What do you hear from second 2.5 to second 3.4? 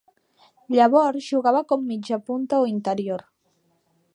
o interior.